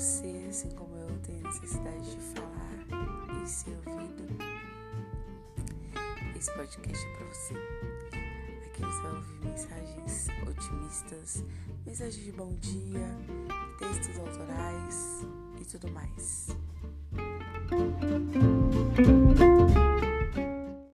[0.00, 4.24] você, assim como eu, tem necessidade de falar e ser ouvido,
[6.34, 7.54] esse podcast é para você.
[8.64, 11.44] Aqui você vai ouvir mensagens otimistas,
[11.84, 13.14] mensagens de bom dia,
[13.78, 15.26] textos autorais
[15.60, 16.48] e tudo mais.